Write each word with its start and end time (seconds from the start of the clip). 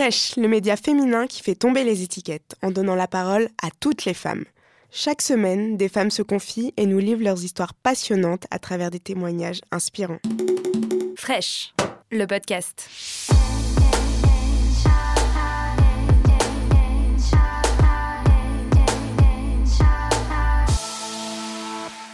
Fresh, 0.00 0.36
le 0.36 0.48
média 0.48 0.76
féminin 0.76 1.26
qui 1.26 1.42
fait 1.42 1.54
tomber 1.54 1.84
les 1.84 2.02
étiquettes 2.02 2.54
en 2.62 2.70
donnant 2.70 2.94
la 2.94 3.06
parole 3.06 3.50
à 3.62 3.68
toutes 3.80 4.06
les 4.06 4.14
femmes. 4.14 4.46
Chaque 4.90 5.20
semaine, 5.20 5.76
des 5.76 5.90
femmes 5.90 6.10
se 6.10 6.22
confient 6.22 6.72
et 6.78 6.86
nous 6.86 7.00
livrent 7.00 7.22
leurs 7.22 7.44
histoires 7.44 7.74
passionnantes 7.74 8.46
à 8.50 8.58
travers 8.58 8.90
des 8.90 8.98
témoignages 8.98 9.60
inspirants. 9.70 10.16
Fresh, 11.18 11.74
le 12.10 12.24
podcast. 12.24 12.88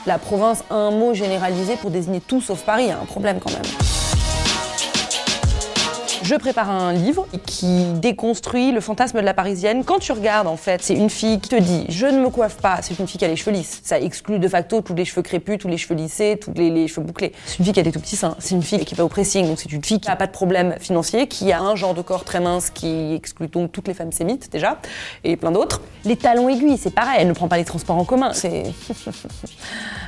La 0.06 0.18
province 0.18 0.64
a 0.70 0.74
un 0.74 0.90
mot 0.90 1.14
généralisé 1.14 1.76
pour 1.76 1.92
désigner 1.92 2.20
tout 2.20 2.40
sauf 2.40 2.64
Paris, 2.64 2.86
il 2.86 2.88
y 2.88 2.90
a 2.90 2.98
un 2.98 3.06
problème 3.06 3.38
quand 3.38 3.52
même. 3.52 3.95
Je 6.26 6.34
prépare 6.34 6.70
un 6.70 6.92
livre 6.92 7.28
qui 7.46 7.84
déconstruit 8.00 8.72
le 8.72 8.80
fantasme 8.80 9.20
de 9.20 9.24
la 9.24 9.32
parisienne. 9.32 9.84
Quand 9.84 10.00
tu 10.00 10.10
regardes, 10.10 10.48
en 10.48 10.56
fait, 10.56 10.82
c'est 10.82 10.94
une 10.94 11.08
fille 11.08 11.38
qui 11.38 11.50
te 11.50 11.54
dit 11.54 11.84
Je 11.88 12.04
ne 12.06 12.18
me 12.18 12.30
coiffe 12.30 12.56
pas, 12.56 12.80
c'est 12.82 12.98
une 12.98 13.06
fille 13.06 13.20
qui 13.20 13.24
a 13.24 13.28
les 13.28 13.36
cheveux 13.36 13.52
lisses. 13.52 13.78
Ça 13.84 14.00
exclut 14.00 14.40
de 14.40 14.48
facto 14.48 14.80
tous 14.80 14.96
les 14.96 15.04
cheveux 15.04 15.22
crépus, 15.22 15.58
tous 15.58 15.68
les 15.68 15.76
cheveux 15.78 15.94
lissés, 15.94 16.36
tous 16.40 16.52
les, 16.56 16.88
cheveux 16.88 17.06
bouclés. 17.06 17.30
C'est 17.44 17.60
une 17.60 17.66
fille 17.66 17.74
qui 17.74 17.78
a 17.78 17.84
des 17.84 17.92
tout 17.92 18.00
petits 18.00 18.16
seins. 18.16 18.34
C'est 18.40 18.56
une 18.56 18.64
fille 18.64 18.84
qui 18.84 18.96
va 18.96 19.04
au 19.04 19.08
pressing, 19.08 19.46
donc 19.46 19.60
c'est 19.60 19.70
une 19.70 19.84
fille 19.84 20.00
qui 20.00 20.08
n'a 20.08 20.16
pas 20.16 20.26
de 20.26 20.32
problème 20.32 20.74
financier, 20.80 21.28
qui 21.28 21.52
a 21.52 21.60
un 21.60 21.76
genre 21.76 21.94
de 21.94 22.02
corps 22.02 22.24
très 22.24 22.40
mince 22.40 22.70
qui 22.70 23.14
exclut 23.14 23.46
donc 23.46 23.70
toutes 23.70 23.86
les 23.86 23.94
femmes 23.94 24.10
sémites 24.10 24.50
déjà, 24.50 24.80
et 25.22 25.36
plein 25.36 25.52
d'autres. 25.52 25.80
Les 26.04 26.16
talons 26.16 26.48
aiguilles, 26.48 26.76
c'est 26.76 26.90
pareil, 26.92 27.18
elle 27.20 27.28
ne 27.28 27.34
prend 27.34 27.46
pas 27.46 27.56
les 27.56 27.64
transports 27.64 27.98
en 27.98 28.04
commun. 28.04 28.32
C'est. 28.32 28.64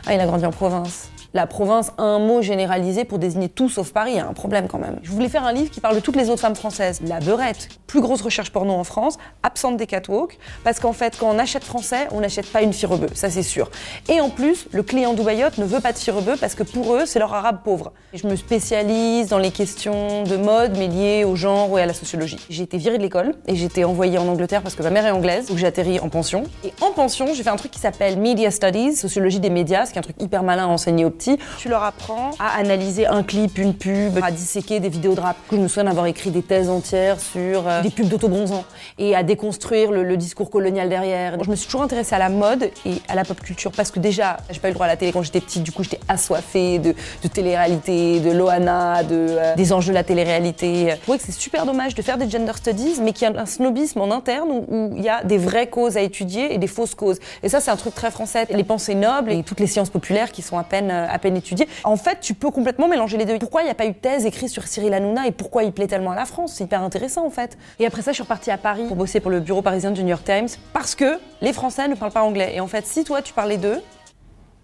ah, 0.05 0.15
il 0.15 0.19
a 0.19 0.27
grandi 0.27 0.45
en 0.45 0.51
province. 0.51 1.11
La 1.35 1.47
province 1.47 1.93
un 1.99 2.19
mot 2.19 2.41
généralisé 2.41 3.05
pour 3.05 3.19
désigner 3.19 3.51
tout 3.51 3.69
sauf 3.69 3.93
Paris, 3.93 4.19
a 4.19 4.27
un 4.27 4.33
problème 4.33 4.67
quand 4.67 4.79
même. 4.79 4.99
Je 5.03 5.11
voulais 5.11 5.29
faire 5.29 5.45
un 5.45 5.53
livre 5.53 5.71
qui 5.71 5.81
parle 5.81 5.95
de 5.95 6.01
toutes 6.01 6.17
les 6.17 6.31
autres 6.31 6.41
femmes 6.41 6.57
françaises. 6.57 7.01
La 7.07 7.21
beurette, 7.21 7.69
plus 7.87 8.01
grosse 8.01 8.23
recherche 8.23 8.51
porno 8.51 8.73
en 8.73 8.85
France, 8.85 9.19
absente 9.43 9.77
des 9.77 9.87
catwalks, 9.87 10.39
parce 10.65 10.81
qu'en 10.81 10.95
fait, 10.95 11.19
quand 11.19 11.29
on 11.29 11.39
achète 11.39 11.65
français, 11.65 12.09
on 12.13 12.21
n'achète 12.21 12.51
pas 12.51 12.63
une 12.63 12.73
fille 12.73 12.89
rebeu, 12.89 13.09
ça 13.13 13.29
c'est 13.29 13.43
sûr. 13.43 13.71
Et 14.09 14.23
en 14.23 14.31
plus, 14.31 14.69
le 14.73 14.83
client 14.83 15.13
dubaïote 15.13 15.59
ne 15.59 15.67
veut 15.67 15.81
pas 15.81 15.93
de 15.93 15.99
fille 15.99 16.15
rebeu 16.15 16.37
parce 16.41 16.55
que 16.55 16.63
pour 16.63 16.95
eux, 16.95 17.05
c'est 17.05 17.19
leur 17.19 17.35
arabe 17.35 17.59
pauvre. 17.63 17.93
je 18.15 18.27
me 18.27 18.35
spécialise 18.35 19.29
dans 19.29 19.39
les 19.39 19.51
questions 19.51 20.23
de 20.23 20.37
mode, 20.37 20.79
mais 20.79 20.89
liées 20.89 21.25
au 21.25 21.37
genre 21.37 21.79
et 21.79 21.83
à 21.83 21.87
la 21.87 21.95
sociologie. 21.95 22.39
J'ai 22.49 22.63
été 22.63 22.79
virée 22.79 22.97
de 22.97 23.03
l'école 23.03 23.35
et 23.47 23.55
j'ai 23.55 23.67
été 23.67 23.85
envoyée 23.85 24.17
en 24.17 24.29
Angleterre 24.29 24.63
parce 24.63 24.75
que 24.75 24.83
ma 24.83 24.91
mère 24.91 25.05
est 25.05 25.11
anglaise, 25.11 25.49
donc 25.49 25.59
j'ai 25.59 25.67
atterri 25.67 26.01
en 26.01 26.09
pension. 26.09 26.45
Et 26.65 26.73
en 26.81 26.93
pension, 26.93 27.35
j'ai 27.35 27.43
fait 27.43 27.51
un 27.51 27.57
truc 27.57 27.71
qui 27.71 27.81
s'appelle 27.81 28.19
Media 28.19 28.51
Studies, 28.51 28.97
sociologie 28.97 29.41
des 29.41 29.51
médias, 29.51 29.85
ce 29.85 29.93
qui 29.93 29.99
est 29.99 30.01
un 30.01 30.03
truc 30.03 30.17
hyper 30.23 30.43
malin 30.43 30.65
à 30.65 30.69
enseigner 30.69 31.05
aux 31.05 31.18
tu 31.19 31.69
leur 31.69 31.83
apprends 31.83 32.31
à 32.39 32.59
analyser 32.59 33.07
un 33.07 33.23
clip, 33.23 33.59
une 33.59 33.75
pub, 33.75 34.19
à 34.23 34.31
disséquer 34.31 34.81
des 34.81 34.89
vidéos 34.89 35.15
de 35.15 35.21
rap. 35.21 35.37
Je 35.51 35.57
me 35.57 35.69
souviens 35.69 35.85
d'avoir 35.85 36.07
écrit 36.07 36.31
des 36.31 36.43
thèses 36.43 36.69
entières 36.69 37.21
sur 37.21 37.67
euh, 37.67 37.83
des 37.83 37.91
pubs 37.91 38.09
d'autobronzant 38.09 38.65
et 38.99 39.15
à 39.15 39.23
déconstruire 39.23 39.91
le, 39.91 40.17
discours 40.17 40.51
colonial 40.51 40.89
derrière. 40.89 41.43
Je 41.43 41.51
me 41.51 41.55
suis 41.55 41.67
toujours 41.67 41.83
intéressée 41.83 42.15
à 42.15 42.19
la 42.19 42.29
mode 42.29 42.71
et 42.85 42.95
à 43.09 43.15
la 43.15 43.25
pop 43.25 43.41
culture 43.41 43.71
parce 43.73 43.91
que 43.91 44.01
déjà, 44.01 44.39
j'ai 44.51 44.59
pas 44.59 44.69
eu 44.69 44.71
le 44.71 44.75
droit 44.75 44.87
à 44.87 44.89
la 44.89 44.97
télé 44.97 45.13
quand 45.13 45.23
j'étais 45.23 45.41
petite, 45.41 45.63
du 45.63 45.71
coup 45.71 45.85
j'étais 45.85 46.01
assoiffée 46.09 46.79
de, 46.79 46.95
de 47.23 47.29
télé-réalité, 47.29 48.21
de 48.21 48.31
Loana, 48.33 49.03
de, 49.05 49.15
euh, 49.15 49.55
des 49.55 49.73
enjeux 49.73 49.91
de 49.91 49.95
la 49.95 50.05
télé-réalité. 50.05 50.91
Je 50.91 51.03
trouvais 51.03 51.19
que 51.19 51.25
c'est 51.25 51.33
super 51.33 51.67
dommage 51.67 51.95
de 51.95 52.03
faire 52.03 52.19
des 52.19 52.29
gender 52.29 52.53
studies 52.57 53.01
mais 53.01 53.13
qu'il 53.13 53.29
y 53.29 53.37
a 53.37 53.41
un 53.41 53.47
snobisme 53.47 54.01
en 54.01 54.11
interne 54.11 54.49
où 54.51 54.93
il 54.97 55.03
y 55.03 55.09
a 55.09 55.23
des 55.25 55.39
vraies 55.39 55.69
causes 55.69 55.97
à 55.97 56.01
étudier 56.01 56.55
et 56.55 56.59
des 56.59 56.67
fausses 56.67 56.95
causes. 56.95 57.19
Et 57.43 57.49
ça, 57.49 57.61
c'est 57.61 57.71
un 57.71 57.77
truc 57.77 57.95
très 57.95 58.11
français. 58.11 58.47
Les 58.51 58.65
pensées 58.65 58.95
nobles 58.95 59.33
et 59.33 59.43
toutes 59.43 59.61
les 59.61 59.67
sciences 59.67 59.91
populaires 59.91 60.33
qui 60.33 60.43
sont 60.43 60.59
à 60.59 60.65
peine, 60.65 60.91
euh, 60.91 61.07
à 61.09 61.19
peine 61.19 61.37
étudiées 61.37 61.69
en 61.85 61.97
fait, 61.97 62.21
tu 62.21 62.35
peux 62.35 62.51
complètement 62.51 62.89
mélanger 62.89 63.17
les 63.17 63.25
deux. 63.25 63.39
Pourquoi 63.39 63.63
il 63.63 63.65
n'y 63.67 63.71
a 63.71 63.75
pas 63.75 63.87
eu 63.87 63.93
de 63.93 63.95
thèse 63.95 64.27
écrite 64.27 64.49
sur 64.51 64.67
Cyril 64.67 64.93
Hanouna 64.93 65.27
et 65.27 65.33
pourquoi 65.33 65.65
il 65.65 65.73
plaît 65.73 65.87
tellement 65.87 66.13
à 66.13 66.17
la 66.17 66.25
France? 66.25 66.55
C'est 66.57 66.65
hyper 66.65 66.83
intéressant 66.83 67.27
en 67.27 67.31
fait. 67.31 67.57
Et 67.79 67.87
après 67.87 68.03
ça, 68.03 68.13
je 68.13 68.17
suis 68.17 68.23
repartie 68.23 68.51
à 68.51 68.59
Paris 68.59 68.85
pour 68.87 68.97
bosser 68.97 69.21
pour 69.21 69.31
le 69.31 69.41
bureau 69.41 69.63
parisien 69.63 69.91
du 69.91 70.03
New 70.03 70.11
York 70.11 70.25
Times 70.25 70.49
parce 70.73 70.95
que 70.95 71.19
les 71.41 71.53
Français 71.53 71.89
ne 71.89 71.95
parlent 71.95 72.13
pas 72.13 72.23
anglais. 72.23 72.53
Et 72.55 72.61
en 72.61 72.67
fait, 72.67 72.87
si 72.87 73.05
toi 73.05 73.23
tu 73.23 73.33
parlais 73.33 73.57
d'eux, 73.57 73.81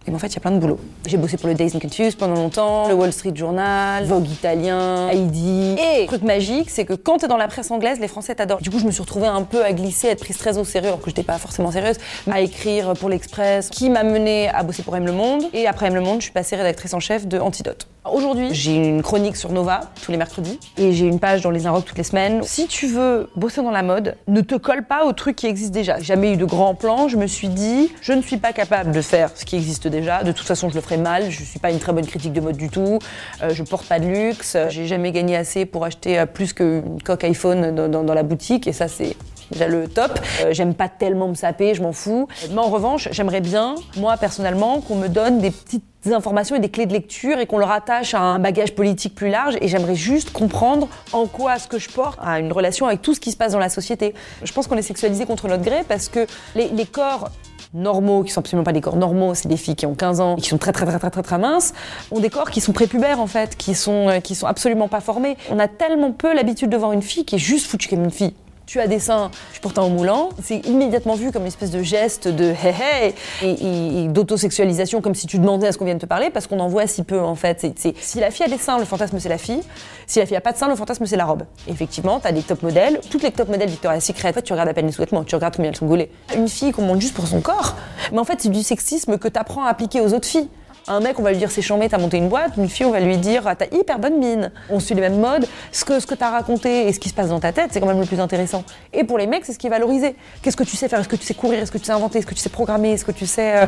et 0.07 0.15
en 0.15 0.19
fait, 0.19 0.29
il 0.29 0.35
y 0.35 0.37
a 0.37 0.41
plein 0.41 0.51
de 0.51 0.59
boulot. 0.59 0.79
J'ai 1.07 1.17
bossé 1.17 1.37
pour 1.37 1.49
le 1.49 1.55
Days 1.55 1.73
and 1.75 1.79
Confused 1.79 2.19
pendant 2.19 2.35
longtemps, 2.35 2.89
le 2.89 2.95
Wall 2.95 3.13
Street 3.13 3.33
Journal, 3.35 4.05
Vogue 4.05 4.29
italien, 4.29 5.09
Heidi. 5.09 5.77
Et 5.79 6.03
le 6.03 6.07
truc 6.07 6.23
magique, 6.23 6.69
c'est 6.69 6.85
que 6.85 6.93
quand 6.93 7.19
t'es 7.19 7.29
dans 7.29 7.37
la 7.39 7.49
presse 7.49 7.71
anglaise, 7.71 7.99
les 8.01 8.09
Français 8.09 8.35
t'adorent. 8.35 8.61
Du 8.61 8.71
coup, 8.71 8.79
je 8.79 8.85
me 8.85 8.91
suis 8.91 9.03
retrouvée 9.03 9.27
un 9.27 9.43
peu 9.43 9.65
à 9.65 9.73
glisser, 9.73 10.09
à 10.09 10.11
être 10.11 10.21
prise 10.21 10.37
très 10.37 10.59
au 10.59 10.65
sérieux, 10.65 10.89
alors 10.89 11.01
que 11.01 11.09
j'étais 11.09 11.23
pas 11.23 11.39
forcément 11.39 11.71
sérieuse, 11.71 11.97
à 12.31 12.41
écrire 12.41 12.93
pour 12.95 13.09
l'Express, 13.09 13.71
qui 13.71 13.89
m'a 13.89 14.05
menée 14.05 14.49
à 14.49 14.63
bosser 14.63 14.83
pour 14.83 14.95
M 14.97 15.07
Le 15.07 15.13
Monde. 15.13 15.45
Et 15.53 15.67
après 15.67 15.87
M 15.87 15.95
Le 15.95 16.01
Monde, 16.01 16.19
je 16.19 16.25
suis 16.25 16.33
passée 16.33 16.57
rédactrice 16.57 16.93
en 16.93 17.01
chef 17.01 17.27
de 17.27 17.39
Antidote. 17.39 17.87
Aujourd'hui, 18.13 18.53
j'ai 18.53 18.77
une 18.77 19.03
chronique 19.03 19.35
sur 19.35 19.51
Nova 19.51 19.81
tous 20.03 20.11
les 20.11 20.19
mercredis 20.19 20.61
et 20.77 20.93
j'ai 20.93 21.07
une 21.07 21.19
page 21.19 21.41
dans 21.41 21.51
les 21.51 21.67
Inrocks 21.67 21.87
toutes 21.87 21.97
les 21.97 22.05
semaines. 22.05 22.43
Si 22.43 22.67
tu 22.67 22.87
veux 22.87 23.31
bosser 23.35 23.63
dans 23.63 23.71
la 23.71 23.83
mode, 23.83 24.17
ne 24.29 24.43
te 24.43 24.57
colle 24.57 24.85
pas 24.85 25.07
aux 25.07 25.13
trucs 25.13 25.37
qui 25.37 25.47
existent 25.47 25.73
déjà. 25.73 25.99
Jamais 26.01 26.35
eu 26.35 26.37
de 26.37 26.45
grands 26.45 26.75
plans, 26.75 27.09
je 27.09 27.17
me 27.17 27.27
suis 27.27 27.49
dit, 27.49 27.91
je 28.03 28.13
ne 28.13 28.21
suis 28.21 28.37
pas 28.37 28.53
capable 28.53 28.93
de 28.93 29.01
faire 29.01 29.31
ce 29.35 29.47
qui 29.47 29.57
existe 29.57 29.89
déjà. 29.89 30.23
De 30.23 30.33
toute 30.33 30.47
façon, 30.47 30.69
je 30.69 30.75
le 30.75 30.83
ferai 30.83 30.99
mal. 30.99 31.31
Je 31.31 31.43
suis 31.43 31.59
pas 31.59 31.71
une 31.71 31.79
très 31.79 31.95
bonne 31.95 32.07
critique 32.07 32.35
de 32.35 32.41
mode 32.43 32.59
du 32.59 32.69
tout. 32.69 32.99
Euh, 33.43 33.51
je 33.55 33.63
porte 33.63 33.87
pas 33.87 33.99
de 33.99 34.07
luxe. 34.07 34.57
J'ai 34.69 34.87
jamais 34.87 35.11
gagné 35.11 35.35
assez 35.35 35.65
pour 35.65 35.87
acheter 35.87 36.19
euh, 36.19 36.27
plus 36.27 36.53
qu'une 36.53 37.01
coque 37.03 37.25
iPhone 37.25 37.75
dans, 37.75 38.15
la 38.15 38.23
boutique 38.23 38.67
et 38.67 38.73
ça, 38.73 38.87
c'est 38.87 39.17
déjà 39.55 39.69
le 39.69 39.89
top. 39.89 40.19
Euh, 40.43 40.53
j'aime 40.53 40.75
pas 40.75 40.89
tellement 40.89 41.29
me 41.29 41.35
saper, 41.35 41.75
je 41.75 41.83
m'en 41.83 41.93
fous. 41.93 42.29
Mais 42.51 42.59
en 42.59 42.69
revanche, 42.69 43.09
j'aimerais 43.11 43.41
bien, 43.41 43.75
moi 43.97 44.17
personnellement, 44.17 44.81
qu'on 44.81 44.97
me 44.97 45.09
donne 45.09 45.39
des 45.39 45.51
petites 45.51 45.85
informations 46.13 46.57
et 46.57 46.61
des 46.61 46.69
clés 46.69 46.87
de 46.87 46.93
lecture 46.93 47.39
et 47.39 47.47
qu'on 47.47 47.59
le 47.59 47.65
rattache 47.65 48.15
à 48.15 48.21
un 48.21 48.39
bagage 48.39 48.75
politique 48.75 49.15
plus 49.15 49.31
large. 49.31 49.57
Et 49.61 49.69
j'aimerais 49.69 49.95
juste 49.95 50.33
comprendre 50.33 50.89
en 51.13 51.27
quoi 51.27 51.59
ce 51.59 51.69
que 51.69 51.79
je 51.79 51.89
porte 51.89 52.19
a 52.23 52.39
une 52.39 52.53
relation 52.53 52.87
avec 52.87 53.01
tout 53.01 53.15
ce 53.15 53.21
qui 53.21 53.33
se 53.33 53.37
passe 53.37 53.53
dans 53.53 53.59
la 53.59 53.69
société. 53.69 54.15
Je 54.43 54.53
pense 54.53 54.67
qu'on 54.67 54.77
est 54.77 54.83
sexualisé 54.83 55.25
contre 55.25 55.49
notre 55.49 55.63
gré 55.63 55.83
parce 55.89 56.09
que 56.09 56.27
les, 56.55 56.87
corps 56.87 57.31
normaux, 57.73 58.23
qui 58.23 58.31
sont 58.31 58.41
absolument 58.41 58.65
pas 58.65 58.73
des 58.73 58.81
corps 58.81 58.97
normaux, 58.97 59.35
c'est 59.35 59.49
des 59.49 59.57
filles 59.57 59.75
qui 59.75 59.87
ont 59.87 59.95
15 59.95 60.21
ans, 60.21 60.37
qui 60.37 60.49
sont 60.49 60.59
très 60.59 60.73
très 60.73 60.87
très 60.87 60.99
très 60.99 61.11
très 61.11 61.23
très 61.23 61.39
minces, 61.39 61.73
ont 62.11 62.21
des 62.21 62.31
corps 62.31 62.51
qui 62.51 62.61
sont 62.61 62.73
prépubères 62.73 63.21
en 63.21 63.27
fait, 63.27 63.57
qui 63.57 63.75
sont 63.75 64.09
euh, 64.09 64.21
qui 64.21 64.35
sont 64.35 64.47
absolument 64.47 64.89
pas 64.89 65.01
formés. 65.01 65.37
On 65.51 65.59
a 65.59 65.67
tellement 65.67 66.13
peu 66.13 66.35
l'habitude 66.35 66.71
de 66.71 66.77
voir 66.77 66.93
une 66.93 67.03
fille 67.03 67.25
qui 67.25 67.37
est 67.37 67.39
juste 67.39 67.67
foutue 67.67 67.89
comme 67.89 68.05
une 68.05 68.11
fille 68.11 68.35
tu 68.67 68.81
as 68.81 68.87
des 68.87 68.99
seins, 68.99 69.31
tu 69.53 69.61
portes 69.61 69.79
un 69.79 69.89
moulant, 69.89 70.31
c'est 70.43 70.67
immédiatement 70.67 71.15
vu 71.15 71.33
comme 71.33 71.43
une 71.43 71.49
espèce 71.49 71.71
de 71.71 71.83
geste 71.83 72.29
de 72.29 72.45
hey 72.45 73.15
hey 73.43 74.05
et, 74.05 74.09
d'autosexualisation, 74.09 75.01
comme 75.01 75.15
si 75.15 75.27
tu 75.27 75.39
demandais 75.39 75.67
à 75.67 75.73
ce 75.73 75.79
qu'on 75.79 75.85
vienne 75.85 75.99
te 75.99 76.07
parler, 76.07 76.31
parce 76.31 76.47
qu'on 76.47 76.61
en 76.61 76.69
voit 76.69 76.87
si 76.87 77.03
peu 77.03 77.21
en 77.21 77.35
fait. 77.35 77.67
Si 78.01 78.21
la 78.21 78.31
fille 78.31 78.47
a 78.47 78.49
des 78.49 78.59
seins, 78.59 78.79
le 78.79 78.85
fantasme 78.85 79.19
c'est 79.19 79.29
la 79.29 79.39
fille. 79.39 79.63
Si 80.07 80.19
la 80.19 80.27
fille 80.27 80.37
a 80.37 80.41
pas 80.41 80.53
de 80.53 80.57
seins, 80.57 80.69
le 80.69 80.77
fantasme 80.77 81.07
c'est 81.07 81.17
la 81.17 81.25
robe. 81.25 81.43
effectivement, 81.69 82.21
tu 82.21 82.27
as 82.27 82.33
des 82.33 82.43
top 82.43 82.63
modèles, 82.63 83.01
toutes 83.11 83.23
les 83.23 83.33
top 83.33 83.49
modèles 83.49 83.69
Victoria's 83.69 84.05
Secret, 84.05 84.31
en 84.31 84.33
fait, 84.33 84.43
tu 84.43 84.53
regardes 84.53 84.69
à 84.69 84.75
peine 84.75 84.87
les 84.87 84.93
sous-vêtements, 84.93 85.25
tu 85.25 85.35
regardes 85.35 85.57
combien 85.57 85.71
elles 85.71 85.77
sont 85.77 85.87
gaulées. 85.87 86.11
Une 86.35 86.49
fille 86.49 86.73
qu'on 86.73 86.83
monte 86.83 87.01
juste 87.01 87.15
pour 87.15 87.27
son 87.27 87.41
corps, 87.41 87.77
mais 88.13 88.19
en 88.19 88.25
fait 88.25 88.41
c'est 88.41 88.51
du 88.51 88.63
sexisme 88.63 89.19
que 89.19 89.29
tu 89.29 89.39
apprends 89.39 89.65
à 89.65 89.69
appliquer 89.69 90.01
aux 90.01 90.13
autres 90.15 90.29
filles. 90.29 90.49
Un 90.87 91.01
mec, 91.01 91.19
on 91.19 91.23
va 91.23 91.31
lui 91.31 91.39
dire 91.39 91.51
c'est 91.51 91.63
chambé, 91.63 91.89
t'as 91.89 91.97
monté 91.97 92.19
une 92.19 92.29
boîte. 92.29 92.59
Une 92.59 92.69
fille, 92.69 92.85
on 92.85 92.91
va 92.91 93.01
lui 93.01 93.17
dire 93.17 93.45
t'as 93.59 93.67
hyper 93.73 93.99
bonne 93.99 94.19
mine. 94.19 94.53
On 94.69 94.81
suit 94.81 94.95
les 94.95 95.01
mêmes 95.01 95.19
modes. 95.19 95.47
Ce 95.73 95.83
que, 95.83 95.99
ce 95.99 96.07
que 96.07 96.15
t'as 96.15 96.29
raconté 96.29 96.89
et 96.89 96.93
ce 96.93 97.01
qui 97.01 97.09
se 97.09 97.15
passe 97.15 97.31
dans 97.31 97.41
ta 97.41 97.53
tête, 97.53 97.71
c'est 97.73 97.81
quand 97.81 97.87
même 97.87 98.01
le 98.01 98.07
plus 98.07 98.21
intéressant. 98.21 98.65
Et 98.93 99.03
pour 99.05 99.17
les 99.17 99.27
mecs, 99.27 99.47
c'est 99.47 99.55
ce 99.55 99.59
qui 99.59 99.67
est 99.67 99.71
valorisé. 99.71 100.15
Qu'est-ce 100.43 100.57
que 100.57 100.65
tu 100.65 100.77
sais 100.77 100.89
faire? 100.89 101.01
Est-ce 101.01 101.09
que 101.09 101.17
tu 101.17 101.25
sais 101.25 101.33
courir? 101.33 101.61
Est-ce 101.61 101.73
que 101.73 101.79
tu 101.79 101.87
sais 101.87 101.93
inventer? 101.93 102.19
Est-ce 102.19 102.27
que 102.27 102.35
tu 102.35 102.41
sais 102.41 102.51
programmer? 102.51 102.93
Est-ce 102.93 103.07
que 103.07 103.13
tu 103.13 103.27
sais. 103.27 103.63
Euh, 103.63 103.67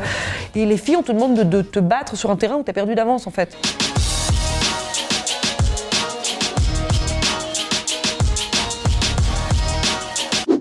et 0.54 0.66
les 0.66 0.76
filles, 0.76 0.96
on 0.96 1.02
te 1.02 1.12
demande 1.12 1.34
de, 1.34 1.62
te 1.62 1.80
battre 1.80 2.16
sur 2.16 2.30
un 2.30 2.36
terrain 2.36 2.56
où 2.56 2.62
t'as 2.62 2.74
perdu 2.74 2.94
d'avance 2.94 3.26
en 3.26 3.30
fait. 3.30 3.56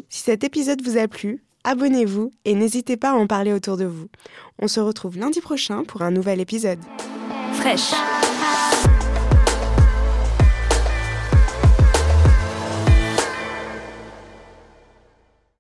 Si 0.08 0.22
cet 0.22 0.46
épisode 0.46 0.82
vous 0.82 0.98
a 0.98 1.08
plu, 1.10 1.44
abonnez-vous 1.66 2.32
et 2.46 2.56
n'hésitez 2.56 2.96
pas 2.96 3.12
à 3.12 3.16
en 3.16 3.28
parler 3.28 3.52
autour 3.52 3.76
de 3.76 3.86
vous. 3.86 4.08
On 4.60 4.70
se 4.70 4.80
retrouve 4.80 5.18
lundi 5.18 5.42
prochain 5.42 5.84
pour 5.84 6.02
un 6.02 6.12
nouvel 6.12 6.40
épisode. 6.40 6.80
Fraîche. 7.54 7.92